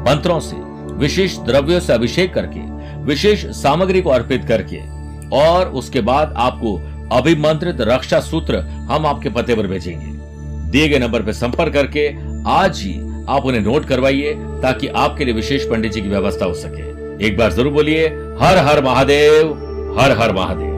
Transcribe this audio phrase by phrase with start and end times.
[0.00, 0.56] मंत्रों से,
[0.96, 2.60] विशेष द्रव्यों से अभिषेक करके,
[3.04, 4.78] विशेष सामग्री को अर्पित करके,
[5.36, 6.74] और उसके बाद आपको
[7.12, 8.58] अभिमंत्रित रक्षा सूत्र
[8.90, 10.06] हम आपके पते पर भेजेंगे।
[10.70, 12.06] दिए गए नंबर पर संपर्क करके
[12.50, 12.92] आज ही
[13.28, 17.36] आप उन्हें नोट करवाइए, ताकि आपके लिए विशेष पंडित जी की व्यवस्था हो सके। एक
[17.38, 18.06] बार ज़रूर बोलिए,
[18.40, 19.52] हर हर महादेव,
[19.98, 20.68] हर हर महादेव।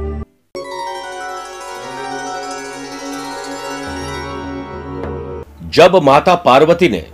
[5.70, 7.04] जब माता पार्वती ने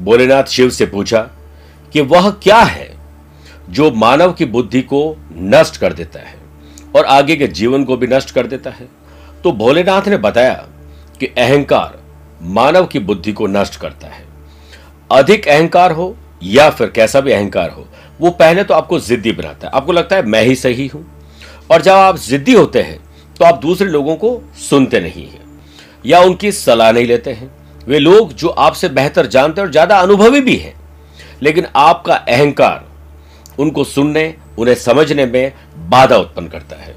[0.00, 1.28] भोलेनाथ शिव से पूछा
[1.92, 2.90] कि वह क्या है
[3.70, 5.00] जो मानव की बुद्धि को
[5.32, 6.36] नष्ट कर देता है
[6.96, 8.88] और आगे के जीवन को भी नष्ट कर देता है?
[9.44, 10.54] तो भोलेनाथ ने बताया
[11.20, 11.98] कि अहंकार
[12.44, 14.24] मानव की बुद्धि को नष्ट करता है।
[15.10, 16.14] अधिक अहंकार हो
[16.44, 17.86] या फिर कैसा भी अहंकार हो,
[18.20, 21.04] वो पहले तो आपको जिद्दी बनाता है। आपको लगता है मैं ही सही हूँ?
[21.70, 22.98] और जब आप जिद्दी होते हैं
[23.36, 25.46] तो आप दूसरे लोगों को सुनते नहीं हैं
[26.06, 27.50] या उनकी सलाह नहीं लेते हैं।
[27.86, 30.74] वे लोग जो आपसे बेहतर जानते हैं और ज़्यादा अनुभवी भी हैं।
[31.42, 32.86] लेकिन आपका अहंकार
[33.58, 35.52] उनको सुनने, उन्हें समझने में
[35.90, 36.94] बाधा उत्पन्न करता है।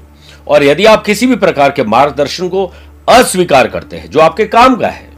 [0.48, 2.64] और यदि आप किसी भी प्रकार के मार्गदर्शन को
[3.08, 5.10] अस्वीकार करते हैं, जो आपके काम का है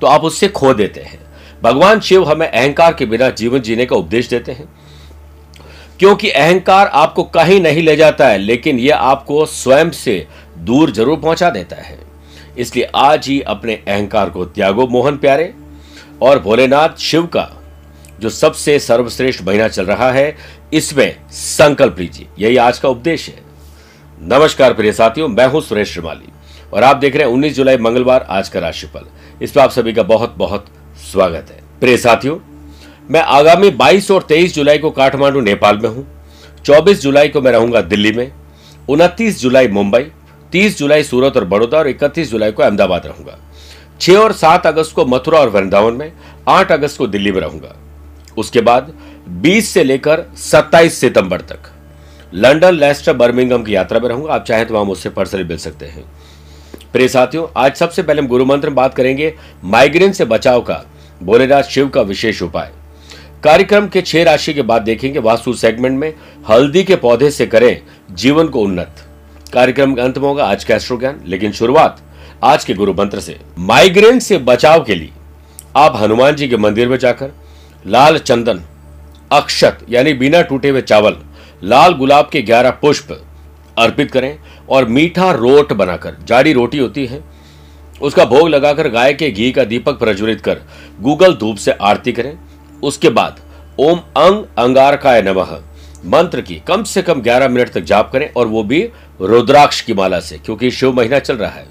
[0.00, 1.20] तो आप उससे खो देते हैं।
[1.62, 4.68] भगवान शिव हमें अहंकार के बिना जीवन जीने का उपदेश देते हैं।
[6.00, 10.26] क्योंकि अहंकार आपको कहीं नहीं ले जाता है, लेकिन यह आपको स्वयं से
[10.58, 11.98] दूर ज़रूर पहुँचा देता है।
[12.58, 15.52] इसलिए आज ही अपने अहंकार को त्यागो, मोहन प्यारे।
[16.22, 17.48] और भोलेनाथ शिव का
[18.22, 20.36] जो सबसे सर्वश्रेष्ठ महीना चल रहा है,
[20.72, 23.42] इसमें संकल्प लीजिए। यही आज का उपदेश है।
[24.22, 26.28] नमस्कार प्रिय साथियों, मैं हूँ सुरेश श्रीमाली,
[26.74, 29.06] और आप देख रहे हैं 19 जुलाई मंगलवार आज का राशिफल।
[29.42, 30.66] इस पर आप सभी का बहुत बहुत
[31.12, 32.38] स्वागत है। प्रिय साथियों,
[33.10, 36.06] मैं आगामी 22 और 23 जुलाई को काठमांडू, नेपाल में हूँ।
[36.64, 38.32] 24 जुलाई को मैं रहूँगा दिल्ली में।
[38.88, 40.02] उनतीस जुलाई मुंबई
[40.52, 43.38] 30 जुलाई सूरत और बड़ौदा, और 31 जुलाई को अहमदाबाद रहूँगा।
[44.00, 46.12] 6 और 7 अगस्त को मथुरा और वृंदावन में
[46.48, 47.76] 8 अगस्त को दिल्ली में रहूँगा।
[48.38, 48.92] उसके बाद
[49.42, 51.70] 20 से लेकर 27 सितंबर तक
[52.34, 55.86] लंदन लेस्टर बर्मिंगम की यात्रा में रहूँगा। आप चाहें तो वहाँ मुझसे पर्सनली मिल सकते
[55.86, 56.04] हैं।
[56.92, 59.34] प्रिय साथियों, आज सबसे पहले हम गुरु मंत्र में बात करेंगे
[59.64, 60.84] माइग्रेन से बचाव का,
[61.22, 62.70] भोलेनाथ शिव का विशेष उपाय।
[63.44, 66.12] कार्यक्रम के छह राशि के बाद देखेंगे, वास्तु सेगमेंट में
[66.50, 67.80] हल्दी के पौधे से करें
[68.12, 69.04] जीवन को उन्नत।
[69.52, 72.00] कार्यक्रम का अंत में होगा आज का एस्ट्रो ज्ञान लेकिन शुरुआत
[72.44, 75.10] आज के गुरु मंत्र से। माइग्रेन से बचाव के लिए
[75.76, 77.32] आप हनुमान जी के मंदिर में जाकर
[77.86, 78.60] लाल चंदन,
[79.32, 81.16] अक्षत, यानी बिना टूटे हुए चावल,
[81.62, 83.12] लाल गुलाब के ग्यारह पुष्प
[83.78, 84.38] अर्पित करें
[84.68, 87.22] और मीठा रोट बनाकर, जाड़ी रोटी होती है,
[88.02, 90.60] उसका भोग लगाकर गाय के घी का दीपक प्रज्वलित कर,
[91.00, 92.38] गूगल धूप से आरती करें।
[92.82, 93.40] उसके बाद,
[93.78, 95.58] ओम अंग अंगारकाय नमः,
[96.06, 98.82] मंत्र की कम से कम 11 मिनट तक जाप करें और वो भी
[99.20, 101.66] रुद्राक्ष की माला से, क्योंकि शिव महीना चल रहा है।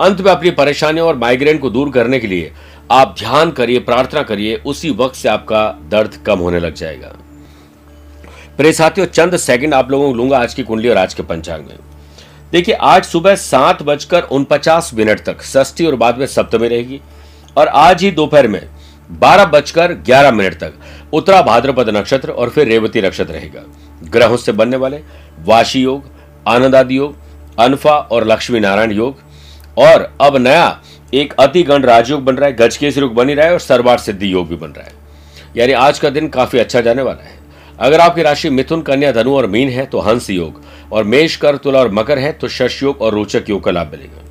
[0.00, 2.52] अंत में अपनी परेशानियों और माइग्रेन को दूर करने के लिए
[2.90, 7.12] आप ध्यान करिए, प्रार्थना करिए, उसी वक्त से आपका दर्द कम होने लग जाएगा।
[8.56, 11.66] प्रिय साथियों, चंद सेकंड आप लोगों को लूँगा आज की कुंडली और आज के पंचांग
[11.66, 11.76] में।
[12.52, 17.00] देखिए, आज सुबह सात बजकर उनपचास मिनट तक, षष्ठी और बाद में सप्तमी रहेगी
[17.56, 18.68] और आज ही दोपहर में
[19.10, 20.74] बारह बजकर ग्यारह मिनट तक
[21.12, 23.64] उत्तरा भाद्रपद नक्षत्र और फिर रेवती नक्षत्र रहेगा।
[24.04, 25.02] ग्रहों से बनने वाले
[25.44, 26.04] वाशी योग
[26.48, 27.16] आनंद आदि योग,
[27.58, 29.20] अनफा और लक्ष्मी नारायण योग
[29.78, 30.80] और अब नया
[31.14, 34.32] एक अति गण राजयोग बन रहा है गजकेश योग बन रहा है और सर्वार सिद्धि
[34.32, 34.92] योग भी बन रहा है।
[35.56, 37.36] यानी आज का दिन काफ़ी अच्छा जाने वाला है।
[37.78, 40.62] अगर आपकी राशि मिथुन, कन्या, धनु और मीन है तो हंस योग
[40.92, 43.90] और मेष, कर, तुला और मकर है तो शश योग और रोचक योग का लाभ
[43.92, 44.24] मिलेगा।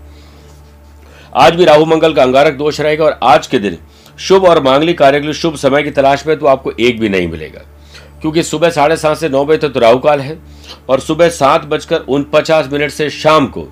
[1.35, 3.77] आज भी राहु, मंगल का अंगारक दोष रहेगा और आज के दिन
[4.19, 7.09] शुभ और मांगलिक कार्य के लिए शुभ समय की तलाश में तो आपको एक भी
[7.09, 7.61] नहीं मिलेगा।
[8.21, 10.37] क्योंकि सुबह साढ़े सात से नौ बजे तक तो राहु काल है
[10.89, 13.67] और सुबह सात बजकर उन पचास मिनट से शाम को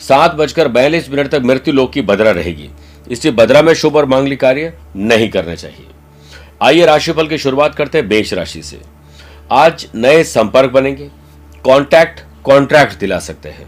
[0.00, 2.68] सात बजकर बयालीस मिनट तक मृत्यु लोक की बदरा रहेगी।
[3.10, 5.86] इसलिए बदरा में शुभ और मांगलिक कार्य नहीं करना चाहिए।
[6.62, 8.80] आइए राशिफल की शुरुआत करते हैं बेश राशि से।
[9.52, 11.10] आज नए संपर्क बनेंगे।
[11.64, 13.66] कॉन्टैक्ट, कॉन्ट्रैक्ट दिला सकते हैं।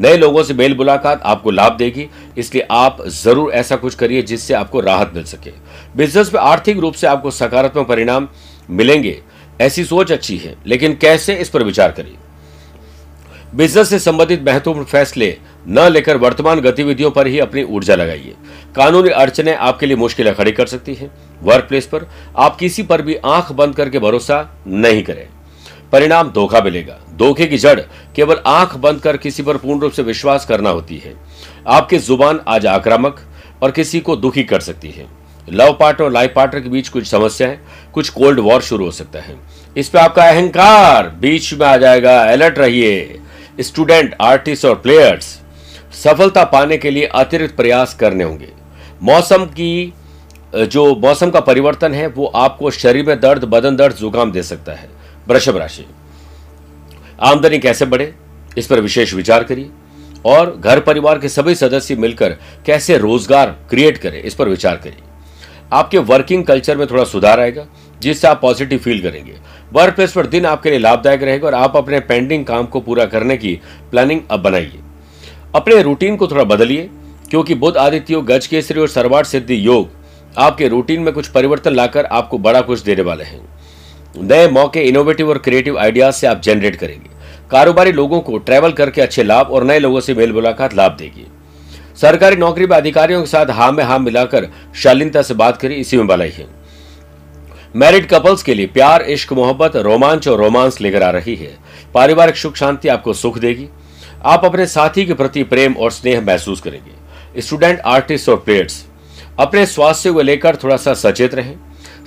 [0.00, 4.54] नए लोगों से मेल मुलाकात आपको लाभ देगी। इसलिए आप ज़रूर ऐसा कुछ करिए जिससे
[4.54, 5.52] आपको राहत मिल सके।
[5.96, 8.28] बिज़नेस में आर्थिक रूप से आपको सकारात्मक परिणाम
[8.70, 9.20] मिलेंगे।
[9.60, 12.16] ऐसी सोच अच्छी है, लेकिन कैसे इस पर विचार करिए।
[13.54, 15.36] बिज़नेस से संबंधित महत्वपूर्ण फैसले
[15.68, 18.34] न लेकर वर्तमान गतिविधियों पर ही अपनी ऊर्जा लगाइए।
[18.76, 21.10] कानूनी अड़चने आपके लिए मुश्किलें खड़ी कर सकती हैं।
[21.42, 22.06] वर्क प्लेस पर
[22.36, 25.26] आप किसी पर भी आँख बंद करके भरोसा नहीं करें।
[25.92, 27.80] परिणाम धोखा मिलेगा। धोखे की जड़
[28.16, 31.14] केवल आँख बंद कर किसी पर पूर्ण रूप से विश्वास करना होती है।
[31.68, 33.20] आपकी ज़ुबान आज आक्रामक
[33.62, 35.06] और किसी को दुखी कर सकती है।
[35.52, 37.58] लव पार्टनर और लाइफ पार्टनर के बीच कुछ समस्याएँ,
[37.92, 39.36] कुछ कोल्ड वॉर शुरू हो सकता है।
[39.76, 43.20] इस पे आपका अहंकार बीच में आ जाएगा। अलर्ट रहिए।
[43.60, 45.38] स्टूडेंट, आर्टिस्ट और प्लेयर्स
[45.94, 48.48] सफलता पाने के लिए अतिरिक्त प्रयास करने होंगे।
[49.02, 49.92] मौसम की
[50.54, 54.72] जो मौसम का परिवर्तन है, वो आपको शरीर में दर्द, बदन दर्द, जुकाम दे सकता
[54.72, 54.88] है,
[55.28, 55.84] वृषभ राशि।
[57.22, 58.12] आमदनी कैसे बढ़े,
[58.58, 59.70] इस पर विशेष विचार करिए।
[60.26, 65.02] और घर परिवार के सभी सदस्य मिलकर कैसे रोज़गार क्रिएट करें, इस पर विचार करिए।
[65.72, 67.66] आपके वर्किंग कल्चर में थोड़ा सुधार आएगा,
[68.00, 69.34] जिससे आप पॉजिटिव फील करेंगे।
[69.72, 73.04] वर्क प्लेस पर दिन आपके लिए लाभदायक रहेगा और आप अपने पेंडिंग काम को पूरा
[73.06, 73.58] करने की
[73.90, 74.78] प्लानिंग अब बनाइए।
[75.54, 76.88] अपने रूटीन को थोड़ा बदलिए,
[77.30, 79.90] क्योंकि बुद्ध आदित्य योग, गज केसरी और सरवाट सिद्धि योग
[80.38, 83.40] आपके रूटीन में कुछ परिवर्तन लाकर आपको बड़ा कुछ देने वाले हैं।
[84.18, 87.10] नए मौके इनोवेटिव और क्रिएटिव आइडियाज़ से आप जनरेट करेंगे।
[87.50, 91.26] कारोबारी लोगों को ट्रैवल करके अच्छे लाभ और नए लोगों से मेल मुलाकात लाभ देगी।
[92.00, 95.96] सरकारी नौकरी में अधिकारियों के साथ हाँ में हाँ मिलाकर शालीनता से बात करी इसी
[95.96, 96.46] में भलाई है।
[97.76, 101.56] मैरिड कपल्स के लिए प्यार, इश्क, मोहब्बत, रोमांच और रोमांस लेकर आ रही है।
[101.94, 103.68] पारिवारिक सुख, शांति आपको सुख देगी।
[104.24, 108.86] आप अपने साथी के प्रति प्रेम और स्नेह महसूस करेंगे। स्टूडेंट आर्टिस्ट और प्लेयर्स
[109.38, 111.56] अपने स्वास्थ्य को लेकर थोड़ा सा सचेत रहें।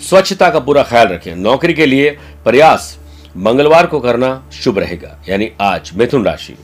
[0.10, 2.10] स्वच्छता का पूरा ख्याल रखें। नौकरी के लिए
[2.44, 3.00] प्रयास
[3.38, 6.56] मंगलवार को करना शुभ रहेगा। यानी आज मिथुन राशि।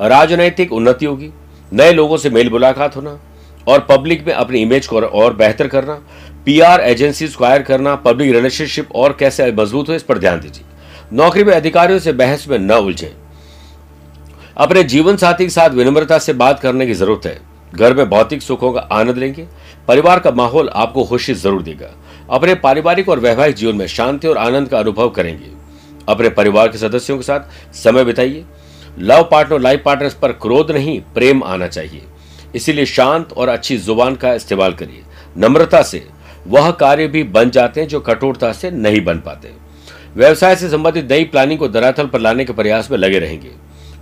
[0.00, 1.30] राजनैतिक उन्नति होगी।
[1.72, 3.20] नए लोगों से मेल मुलाकात होना
[3.68, 6.00] और पब्लिक में अपनी इमेज को और बेहतर करना।
[6.48, 10.64] पीआर एजेंसी स्क्वायर करना पब्लिक रिलेशनशिप और कैसे मज़बूत हो, इस पर ध्यान दीजिए।
[11.12, 13.12] नौकरी में अधिकारियों से बहस में न उलझे।
[14.56, 17.38] अपने जीवन साथी के साथ विनम्रता से बात करने की ज़रूरत है।
[17.74, 19.46] घर में भौतिक सुखों का आनंद लेंगे।
[19.88, 21.94] परिवार का माहौल आपको खुशी ज़रूर देगा।
[22.30, 25.50] अपने पारिवारिक और वैवाहिक जीवन में शांति और आनंद का अनुभव करेंगे।
[26.08, 28.44] अपने परिवार के सदस्यों के साथ समय बिताइए।
[28.98, 32.02] लव पार्टनर लाइफ पार्टनर पर क्रोध नहीं, प्रेम आना चाहिए।
[32.54, 35.02] इसीलिए शांत और अच्छी ज़ुबान का इस्तेमाल करिए।
[35.38, 36.06] नम्रता से
[36.48, 39.50] वह कार्य भी बन जाते हैं जो कठोरता से नहीं बन पाते।
[40.16, 43.50] व्यवसाय से संबंधित नई प्लानिंग को धरातल पर लाने के प्रयास में लगे रहेंगे।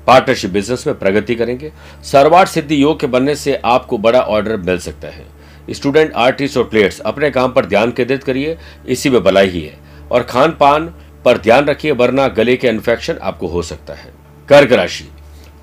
[0.07, 1.73] पार्टनरशिप बिज़नेस में प्रगति करेंगे।
[2.05, 5.27] सरवाट सिद्धि योग के बनने से आपको बड़ा ऑर्डर मिल सकता है।
[5.71, 8.59] स्टूडेंट आर्टिस्ट और प्लेयर्स अपने काम पर ध्यान केंद्रित करिए।
[8.89, 9.77] इसी में भलाई ही है।
[10.11, 10.95] और खान पान
[11.25, 14.13] पर ध्यान रखिए, वरना गले के इन्फेक्शन आपको हो सकता है।
[14.49, 15.09] कर्क राशि।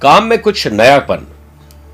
[0.01, 1.32] काम में कुछ नयापन।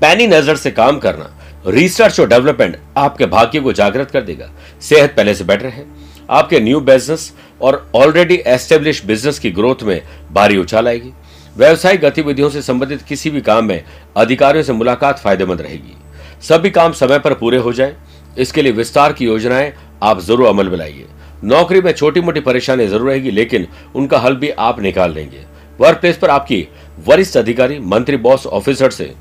[0.00, 1.30] पैनी नज़र से काम करना
[1.66, 4.50] रिसर्च और डेवलपमेंट आपके भाग्य को जागृत कर देगा।
[4.82, 5.84] सेहत पहले से बेटर है।
[6.30, 7.32] आपके न्यू बिज़नेस
[7.62, 10.00] और ऑलरेडी एस्टेब्लिश बिज़नेस की ग्रोथ में
[10.32, 11.12] भारी उछाल आएगी।
[11.56, 13.82] व्यवसायिक गतिविधियों से संबंधित किसी भी काम में
[14.16, 15.96] अधिकारियों से मुलाकात फ़ायदेमंद रहेगी।
[16.42, 17.96] सभी काम समय पर पूरे हो जाए।
[18.38, 21.06] इसके लिए विस्तार की योजनाएँ आप ज़रूर अमल में लाइए।
[21.44, 25.44] नौकरी में छोटी मोटी परेशानी ज़रूर रहेगी, लेकिन उनका हल भी आप निकाल लेंगे।
[25.78, 26.66] वर्क प्लेस पर आपकी
[27.06, 29.12] वरिष्ठ अधिकारी, मंत्री बॉस ऑफिसर से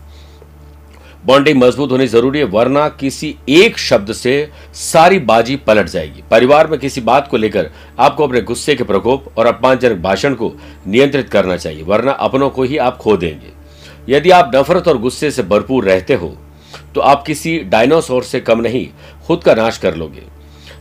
[1.23, 6.67] बॉन्डिंग मज़बूत होनी ज़रूरी है, वरना किसी एक शब्द से सारी बाजी पलट जाएगी। परिवार
[6.67, 10.51] में किसी बात को लेकर आपको अपने गुस्से के प्रकोप और अपमानजनक भाषण को
[10.88, 13.51] नियंत्रित करना चाहिए, वरना अपनों को ही आप खो देंगे।
[14.09, 16.35] यदि आप नफरत और गुस्से से भरपूर रहते हो
[16.95, 18.88] तो आप किसी डायनासोर से कम नहीं,
[19.27, 20.23] खुद का नाश कर लोगे।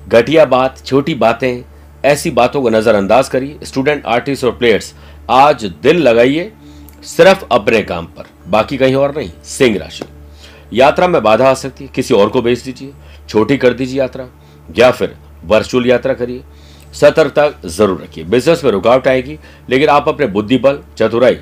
[0.09, 1.63] घटिया बात, छोटी बातें,
[2.05, 4.93] ऐसी बातों को नजरअंदाज करिए। स्टूडेंट, आर्टिस्ट और प्लेयर्स,
[5.31, 6.53] आज दिल लगाइए
[7.07, 10.05] सिर्फ़ अपने काम पर, बाकी कहीं और नहीं, सिंह राशि।
[10.73, 12.93] यात्रा में बाधा आ सकती है। किसी और को भेज दीजिए,
[13.29, 14.29] छोटी कर दीजिए यात्रा,
[14.79, 16.43] या फिर वर्चुअल यात्रा करिए।
[16.93, 19.39] सतर्कता ज़रूर रखिए। बिज़नेस में रुकावट आएगी,
[19.71, 21.39] लेकिन आप अपने बुद्धि बल चतुराई,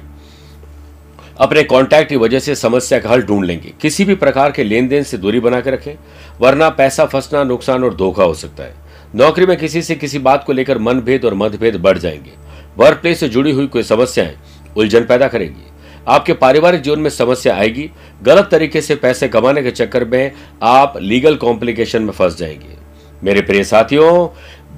[1.38, 4.88] अपने कॉन्टैक्ट की वजह से समस्या का हल ढूंढ लेंगे। किसी भी प्रकार के लेन
[4.88, 5.94] देन से दूरी बनाकर रखें,
[6.40, 8.74] वरना पैसा फंसना, नुकसान और धोखा हो सकता है।
[9.14, 12.32] नौकरी में किसी से किसी बात को लेकर मनभेद और मतभेद बढ़ जाएँगे।
[12.78, 14.34] वर्क प्लेस से जुड़ी हुई कोई समस्याएँ
[14.76, 15.62] उलझन पैदा करेगी।
[16.06, 17.90] आपके पारिवारिक जीवन में समस्या आएगी,
[18.22, 20.32] गलत तरीके से पैसे कमाने के चक्कर में
[20.62, 22.76] आप लीगल कॉम्प्लिकेशन में फंस जाएँगे।
[23.24, 24.28] मेरे प्रिय साथियों,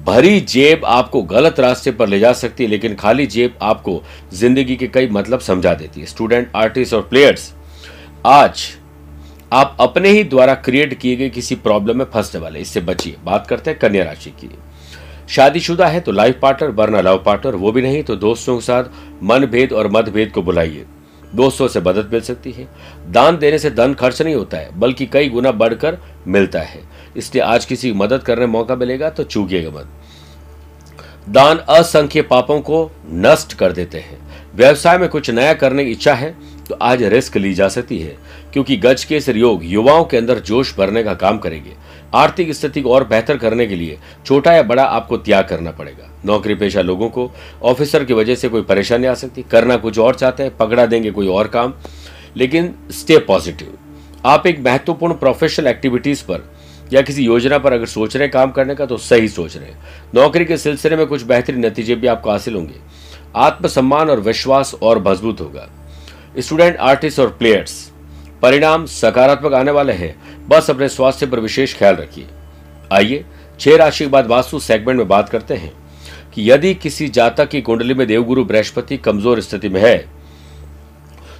[0.05, 4.01] भरी जेब आपको गलत रास्ते पर ले जा सकती है, लेकिन खाली जेब आपको
[4.33, 7.51] ज़िंदगी के कई मतलब समझा देती है। स्टूडेंट आर्टिस्ट और प्लेयर्स
[8.25, 8.67] आज
[9.53, 13.47] आप अपने ही द्वारा क्रिएट किए गए किसी प्रॉब्लम में फंसने वाले इससे बचिए। बात
[13.47, 14.49] करते हैं कन्या राशि की।
[15.29, 18.83] शादीशुदा है तो लाइफ पार्टनर वरना लव पार्टनर वो भी नहीं तो दोस्तों के साथ
[19.23, 20.85] मनभेद और मतभेद को बुलाइए।
[21.35, 22.67] दोस्तों से मदद मिल सकती है।
[23.07, 26.81] दान देने से धन खर्च नहीं होता है, बल्कि कई गुना बढ़कर मिलता है।
[27.17, 29.87] इसलिए आज किसी मदद करने मौका मिलेगा तो चूकिएगा मत।
[31.29, 34.17] दान असंख्य पापों को नष्ट कर देते हैं।
[34.55, 36.35] व्यवसाय में कुछ नया करने की इच्छा है
[36.69, 38.17] तो आज रिस्क ली जा सकती है,
[38.53, 41.73] क्योंकि गज के योग युवाओं के अंदर जोश भरने का काम करेंगे।
[42.13, 46.09] आर्थिक स्थिति को और बेहतर करने के लिए छोटा या बड़ा आपको त्याग करना पड़ेगा।
[46.25, 47.29] नौकरी पेशा लोगों को
[47.63, 51.11] ऑफिसर की वजह से कोई परेशानी आ सकती, करना कुछ और चाहते हैं, पकड़ा देंगे
[51.11, 51.73] कोई और काम,
[52.37, 53.77] लेकिन स्टे पॉजिटिव
[54.25, 56.49] आप एक महत्वपूर्ण प्रोफेशनल एक्टिविटीज़ पर
[56.93, 59.65] या किसी योजना पर अगर सोच रहे हैं काम करने का तो सही सोच रहे
[59.65, 59.79] हैं।
[60.15, 62.79] नौकरी के सिलसिले में कुछ बेहतरीन नतीजे भी आपको हासिल होंगे।
[63.35, 65.69] आत्मसम्मान और विश्वास और मज़बूत होगा।
[66.39, 67.91] स्टूडेंट, आर्टिस्ट और प्लेयर्स
[68.41, 70.15] परिणाम सकारात्मक आने वाले हैं।
[70.47, 72.27] बस अपने स्वास्थ्य पर विशेष ख्याल रखिए।
[72.91, 73.23] आइए,
[73.59, 75.71] छह राशि के बाद वास्तु सेगमेंट में बात करते हैं
[76.35, 79.97] कि यदि किसी जातक की कुंडली में देवगुरु बृहस्पति कमज़ोर स्थिति में है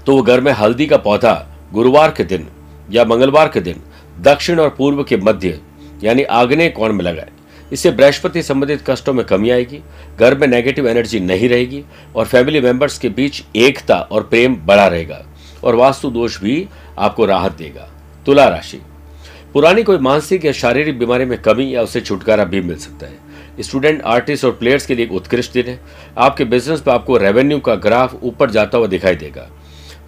[0.06, 1.34] तो वो घर में हल्दी का पौधा
[1.74, 2.48] गुरुवार के दिन
[2.92, 3.82] या मंगलवार के दिन
[4.20, 5.60] दक्षिण और पूर्व के मध्य,
[6.04, 7.30] यानी आग्नेय कोण में लगाए।
[7.72, 9.80] इससे बृहस्पति संबंधित कष्टों में कमी आएगी,
[10.18, 11.84] घर में नेगेटिव एनर्जी नहीं रहेगी
[12.16, 15.24] और फैमिली मेंबर्स के बीच एकता और प्रेम बढ़ा रहेगा।
[15.64, 16.68] और वास्तु दोष भी
[17.00, 17.90] आपको राहत देगा।
[18.26, 18.82] तुला राशि।
[19.54, 23.30] पुरानी कोई मानसिक या शारीरिक बीमारी में कमी या उससे छुटकारा भी मिल सकता है।
[23.62, 25.80] स्टूडेंट, आर्टिस्ट और प्लेयर्स के लिए एक उत्कृष्ट दिन है।
[26.18, 29.50] आपके बिज़नेस पर आपको रेवेन्यू का ग्राफ ऊपर जाता हुआ दिखाई देगा।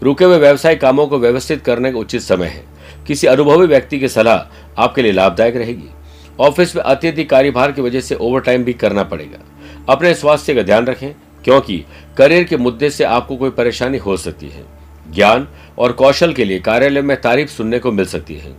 [0.04, 2.64] रुके हुए व्यवसाय कामों को व्यवस्थित करने का उचित समय है।
[3.08, 5.90] किसी अनुभवी व्यक्ति की सलाह आपके लिए लाभदायक रहेगी।
[6.40, 9.40] ऑफ़िस में अत्यधिक कार्यभार की वजह से ओवरटाइम भी करना पड़ेगा।
[9.90, 11.86] अपने स्वास्थ्य का ध्यान रखें, क्योंकि
[12.18, 14.81] करियर के मुद्दे से आपको कोई परेशानी हो सकती है।
[15.14, 18.56] ज्ञान और कौशल के लिए कार्यालय में तारीफ़ सुनने को मिल सकती है।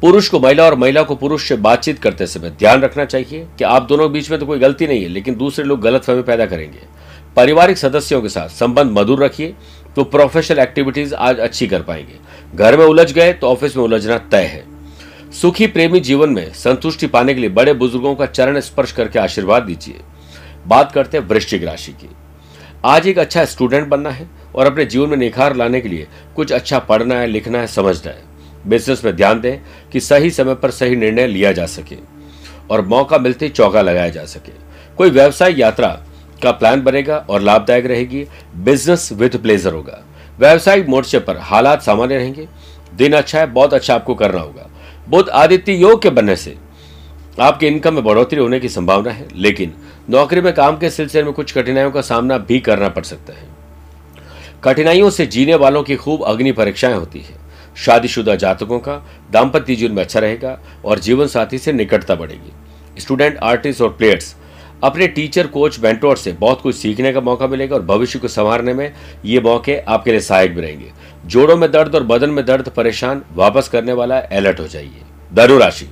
[0.00, 3.64] पुरुष को महिला और महिला को पुरुष से बातचीत करते समय ध्यान रखना चाहिए कि
[3.64, 6.22] आप दोनों के बीच में तो कोई गलती नहीं है, लेकिन दूसरे लोग गलत फहमी
[6.22, 6.78] पैदा करेंगे।
[7.36, 9.54] पारिवारिक सदस्यों के साथ संबंध मधुर रखिए
[9.96, 12.18] तो प्रोफेशनल एक्टिविटीज़ आज अच्छी कर पाएँगे।
[12.54, 14.64] घर में उलझ गए तो ऑफ़िस में उलझना तय है।
[15.32, 19.62] सुखी प्रेमी जीवन में संतुष्टि पाने के लिए बड़े बुज़ुर्गों का चरण स्पर्श करके आशीर्वाद
[19.62, 20.00] दीजिए।
[20.66, 22.08] बात करते हैं वृश्चिक राशि की।
[22.86, 26.52] आज एक अच्छा स्टूडेंट बनना है और अपने जीवन में निखार लाने के लिए कुछ
[26.52, 28.22] अच्छा पढ़ना है, लिखना है, समझना है।
[28.66, 29.58] बिज़नेस में ध्यान दें
[29.92, 31.96] कि सही समय पर सही निर्णय लिया जा सके
[32.70, 34.52] और मौका मिलते चौका लगाया जा सके।
[34.96, 35.88] कोई व्यवसाय यात्रा
[36.42, 38.24] का प्लान बनेगा और लाभदायक रहेगी।
[38.56, 40.02] बिज़नेस विथ प्लेजर होगा।
[40.38, 42.48] व्यवसायिक मोर्चे पर हालात सामान्य रहेंगे।
[42.94, 44.70] दिन अच्छा है, बहुत अच्छा आपको करना होगा।
[45.08, 46.56] बुद्ध आदित्य योग के बनने से
[47.40, 49.74] आपके इनकम में बढ़ोतरी होने की संभावना है, लेकिन
[50.10, 53.48] नौकरी में काम के सिलसिले में कुछ कठिनाइयों का सामना भी करना पड़ सकता है।
[54.64, 57.34] कठिनाइयों से जीने वालों की खूब अग्नि परीक्षाएँ होती है।
[57.76, 58.94] शादीशुदा जातकों का
[59.30, 64.36] दाम्पत्य जीवन में अच्छा रहेगा और जीवन साथी से निकटता बढ़ेगी। स्टूडेंट, आर्टिस्ट और प्लेयर्स,
[64.84, 68.74] अपने टीचर, कोच बेंटोर से बहुत कुछ सीखने का मौका मिलेगा और भविष्य को संवारने
[68.74, 68.92] में
[69.24, 70.92] ये मौके आपके लिए सहायक भी रहेंगे।
[71.26, 75.02] जोड़ों में दर्द और बदन में दर्द परेशान वापस करने वाला अलर्ट हो जाइए।
[75.34, 75.88] धनु राशि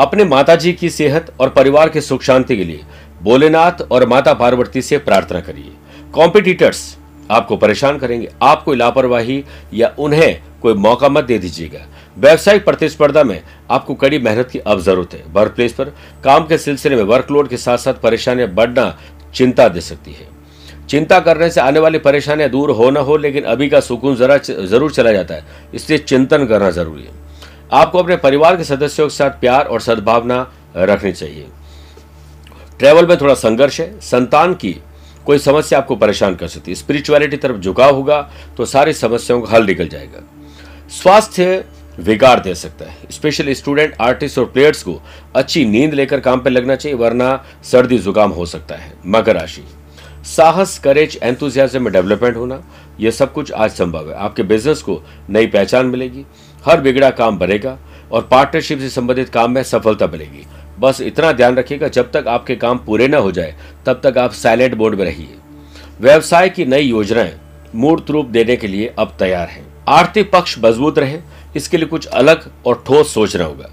[0.00, 2.84] अपने माता जी की सेहत और परिवार के सुख शांति के लिए
[3.22, 5.72] भोलेनाथ और माता पार्वती से प्रार्थना करिए।
[6.14, 6.96] कॉम्पिटिटर्स
[7.30, 9.42] आपको परेशान करेंगे आप कोई लापरवाही
[9.74, 11.80] या उन्हें कोई मौका मत दे दीजिएगा।
[12.18, 15.92] व्यावसायिक प्रतिस्पर्धा में आपको कड़ी मेहनत की अब ज़रूरत है। वर्क प्लेस पर
[16.24, 18.94] काम के सिलसिले में वर्कलोड के साथ साथ परेशानियाँ बढ़ना
[19.34, 20.26] चिंता दे सकती है।
[20.88, 24.36] चिंता करने से आने वाली परेशानियाँ दूर हो ना हो, लेकिन अभी का सुकून जरा
[24.38, 25.44] ज़रूर चला जाता है।
[25.74, 27.12] इसलिए चिंतन करना ज़रूरी है।
[27.72, 30.46] आपको अपने परिवार के सदस्यों के साथ प्यार और सद्भावना
[30.76, 31.46] रखनी चाहिए।
[32.78, 34.76] ट्रैवल में थोड़ा संघर्ष है, संतान की
[35.26, 38.20] कोई समस्या आपको परेशान कर सकती है। स्पिरिचुअलिटी तरफ़ झुकाव होगा
[38.56, 40.22] तो सारी समस्याओं का हल निकल जाएगा।
[40.92, 41.64] स्वास्थ्य
[41.98, 45.00] विगाड़ दे सकता है। स्पेशली स्टूडेंट, आर्टिस्ट और प्लेयर्स को
[45.36, 49.64] अच्छी नींद लेकर काम पर लगना चाहिए, वरना सर्दी, जुकाम हो सकता है, मकर राशि।
[50.26, 52.62] साहस करेज एंथुजियाज्म में डेवलपमेंट होना
[53.00, 56.24] यह सब कुछ आज संभव है। आपके बिज़नेस को नई पहचान मिलेगी,
[56.66, 57.76] हर बिगड़ा काम बनेगा
[58.12, 60.46] और पार्टनरशिप से संबंधित काम में सफलता मिलेगी।
[60.78, 63.54] बस इतना ध्यान रखिएगा, जब तक आपके काम पूरे ना हो जाए,
[63.86, 65.36] तब तक आप साइलेंट मोड में रहिए।
[66.00, 67.32] व्यवसाय की नई योजनाएँ
[67.74, 71.18] मूर्त रूप देने के लिए अब तैयार हैं। आर्थिक पक्ष मज़बूत रहे,
[71.56, 73.70] इसके लिए कुछ अलग और ठोस सोचना होगा।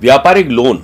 [0.00, 0.82] व्यापारिक लोन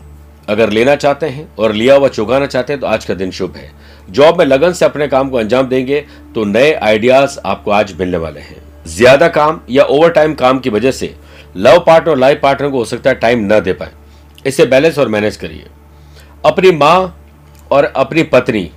[0.49, 3.57] अगर लेना चाहते हैं और लिया हुआ चुकाना चाहते हैं तो आज का दिन शुभ
[3.57, 3.71] है।
[4.09, 8.17] जॉब में लगन से अपने काम को अंजाम देंगे तो नए आइडियाज़ आपको आज मिलने
[8.17, 11.15] वाले हैं। ज़्यादा काम या ओवर टाइम काम की वजह से
[11.57, 13.91] लव पार्टनर और लाइफ पार्टनर को हो सकता है टाइम न दे पाए।
[14.47, 15.67] इसे बैलेंस और मैनेज करिए।
[16.47, 17.21] अपनी माँ
[17.71, 18.71] और अपनी पत्नी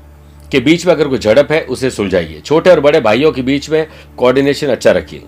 [0.51, 3.69] के बीच में अगर कोई झड़प है, उसे सुलझाइए। छोटे और बड़े भाइयों के बीच
[3.69, 5.23] में कोऑर्डिनेशन अच्छा रखिए।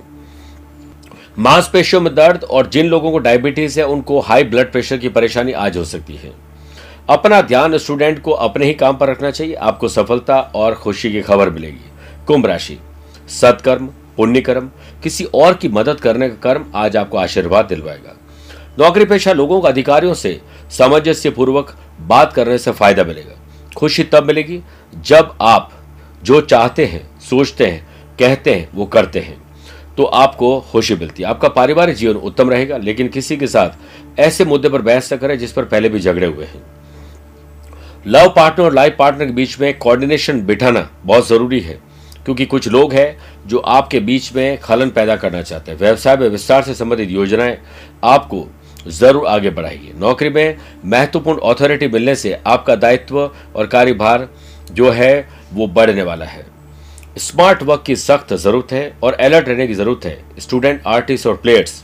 [1.39, 5.51] मांसपेशियों में दर्द और जिन लोगों को डायबिटीज़ है, उनको हाई ब्लड प्रेशर की परेशानी
[5.51, 6.31] आज हो सकती है।
[7.10, 11.21] अपना ध्यान स्टूडेंट को अपने ही काम पर रखना चाहिए। आपको सफलता और खुशी की
[11.21, 11.91] खबर मिलेगी।
[12.27, 12.79] कुंभ राशि,
[13.29, 14.71] सत्कर्म पुण्य कर्म
[15.03, 18.17] किसी और की मदद करने का कर्म आज आपको आशीर्वाद दिलवाएगा।
[18.79, 20.39] नौकरी पेशा लोगों का अधिकारियों से
[20.71, 23.37] सामंजस्य पूर्वक बात करने से फ़ायदा मिलेगा।
[23.77, 24.61] खुशी तब मिलेगी
[24.93, 25.71] जब आप
[26.23, 27.85] जो चाहते हैं, सोचते हैं,
[28.19, 29.37] कहते हैं, वो करते हैं।
[29.97, 34.45] तो आपको खुशी मिलती है। आपका पारिवारिक जीवन उत्तम रहेगा, लेकिन किसी के साथ ऐसे
[34.45, 36.63] मुद्दे पर बहस न करें जिस पर पहले भी झगड़े हुए हैं।
[38.05, 41.79] लव पार्टनर और लाइफ पार्टनर के बीच में कोऑर्डिनेशन बिठाना बहुत ज़रूरी है,
[42.25, 46.27] क्योंकि कुछ लोग हैं जो आपके बीच में खलन पैदा करना चाहते हैं। व्यवसाय में
[46.29, 47.57] विस्तार से संबंधित योजनाएँ
[48.03, 48.47] आपको
[48.89, 54.27] ज़रूर आगे बढ़ाएगी नौकरी में महत्वपूर्ण अथॉरिटी मिलने से आपका दायित्व और कार्यभार
[54.71, 56.45] जो है, वो बढ़ने वाला है।
[57.19, 61.35] स्मार्ट वर्क की सख्त ज़रूरत है और अलर्ट रहने की ज़रूरत है। स्टूडेंट आर्टिस्ट और
[61.38, 61.83] प्लेयर्स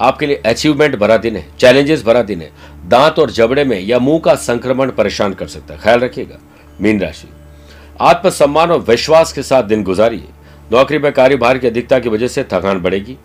[0.00, 2.50] आपके लिए अचीवमेंट भरा दिन है चैलेंजेस भरा दिन है।
[2.88, 6.38] दांत और जबड़े में या मुँह का संक्रमण परेशान कर सकता है। ख्याल रखिएगा।
[6.80, 7.28] मीन राशि,
[8.00, 10.28] आत्मसम्मान और विश्वास के साथ दिन गुजारिए।
[10.72, 13.16] नौकरी में कार्यभार की अधिकता की वजह से थकान बढ़ेगी।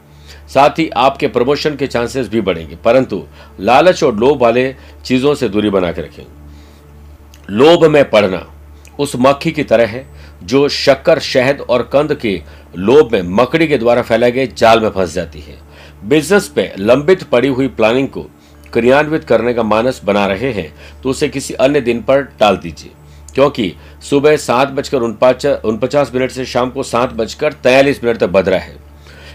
[0.53, 3.23] साथ ही आपके प्रमोशन के चांसेस भी बढ़ेंगे। परंतु
[3.59, 6.23] लालच और लोभ वाले चीज़ों से दूरी बना के रखें।
[7.49, 8.45] लोभ में पड़ना
[8.99, 10.05] उस मक्खी की तरह है,
[10.43, 12.41] जो शक्कर, शहद और कंद के
[12.77, 15.57] लोभ में मकड़ी के द्वारा फैलाए गए जाल में फंस जाती है।
[16.05, 18.21] बिज़नेस पे लंबित पड़ी हुई प्लानिंग को
[18.73, 22.91] क्रियान्वित करने का मानस बना रहे हैं तो उसे किसी अन्य दिन पर टाल दीजिए।
[23.33, 23.73] क्योंकि
[24.09, 28.75] सुबह सात बजकर उनपचास मिनट से शाम को सात बजकर तैयलीस मिनट तक बदरा है।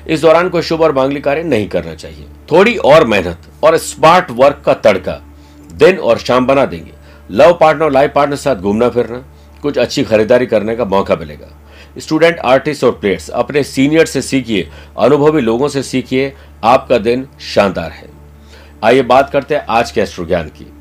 [0.09, 4.31] इस दौरान कोई शुभ और मांगलिक कार्य नहीं करना चाहिए। थोड़ी और मेहनत और स्मार्ट
[4.31, 5.21] वर्क का तड़का।
[5.73, 6.93] दिन और शाम बना देंगे।
[7.31, 9.25] लव पार्टनर और लाइफ पार्टनर साथ घूमना फिरना,
[9.63, 11.49] कुछ अच्छी खरीदारी करने का मौका मिलेगा।
[11.99, 16.33] स्टूडेंट आर्टिस्ट और प्लेयर्स अपने सीनियर से सीखिए, अनुभवी लोगों से सीखिए,
[16.65, 18.09] आपका दिन शानदार है।
[18.85, 20.73] आइए बात करते हैं आज के एस्ट्रो ज्ञान की।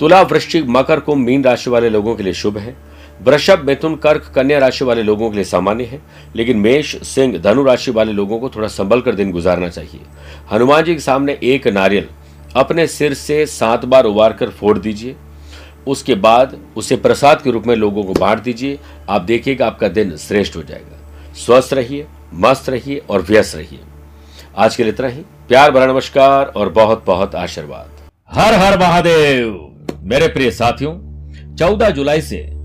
[0.00, 2.91] तुला वृश्चिक मकर कुंभ मीन राशि वाले लोगों के लिए शुभ है।
[3.22, 6.02] वृषभ, मिथुन, कर्क, कन्या राशि वाले लोगों के लिए सामान्य है,
[6.36, 10.00] लेकिन मेष, सिंह, धनु राशि वाले लोगों को थोड़ा संभल कर दिन गुजारना चाहिए।
[10.52, 12.08] हनुमान जी के सामने एक नारियल,
[12.56, 15.16] अपने सिर से सात बार उबार कर फोड़ दीजिए।
[15.86, 18.78] उसके बाद उसे प्रसाद के रूप में लोगों को बांट दीजिए।
[19.10, 20.98] आप देखिएगा आपका दिन श्रेष्ठ हो जाएगा।
[21.34, 23.80] स्वस्थ रहिए, मस्त रहिए और व्यस्त रहिए।
[24.56, 27.90] आज के लिए इतना ही। प्यार भरा नमस्कार और बहुत बहुत आशीर्वाद।
[28.30, 30.92] हर हर महादेव। मेरे प्रिय साथियों,
[31.56, 32.61] चौदह जुलाई से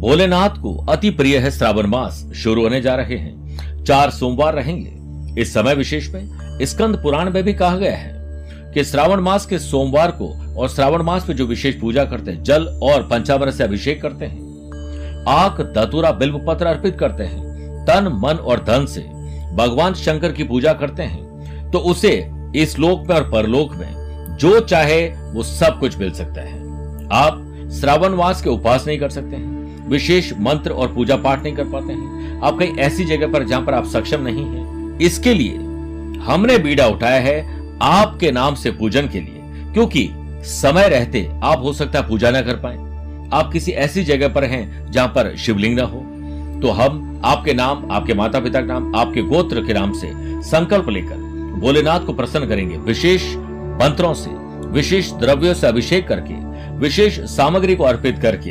[0.00, 5.40] भोलेनाथ को अति प्रिय है श्रावण मास। शुरू होने जा रहे हैं। चार सोमवार रहेंगे।
[5.40, 8.12] इस समय विशेष में स्कंद पुराण में भी कहा गया है
[8.74, 12.42] कि श्रावण मास के सोमवार को और श्रावण मास में जो विशेष पूजा करते हैं,
[12.42, 18.20] जल और पंचामृत से अभिषेक करते हैं, आक दतुरा बिल्व पत्र अर्पित करते हैं, तन,
[18.24, 19.00] मन और धन से
[19.56, 24.60] भगवान शंकर की पूजा करते हैं तो उसे इस लोक में और परलोक में जो
[24.60, 26.58] चाहे वो सब कुछ मिल सकता है।
[27.12, 27.46] आप
[27.80, 29.59] श्रावण मास के उपवास नहीं कर सकते हैं।
[29.90, 33.62] विशेष मंत्र और पूजा पाठ नहीं कर पाते हैं। आप कहीं ऐसी जगह पर जहाँ
[33.62, 35.56] पर आप सक्षम नहीं है, इसके लिए
[36.22, 37.38] हमने बीड़ा उठाया है
[37.82, 40.08] आपके नाम से पूजन के लिए, क्योंकि
[40.44, 42.76] समय रहते आप हो सकता है पूजा ना कर पाए।
[43.32, 45.98] आप किसी ऐसी जगह पर हैं जहाँ पर शिवलिंग ना हो।
[46.62, 50.12] तो हम आपके नाम, आपके माता पिता के नाम, आपके गोत्र के नाम से
[50.44, 51.28] संकल्प लेकर
[51.60, 53.34] भोलेनाथ को प्रसन्न करेंगे। विशेष
[53.78, 54.30] मंत्रों से,
[54.70, 56.34] विशेष द्रव्यों से अभिषेक करके,
[56.78, 58.50] विशेष सामग्री को अर्पित करके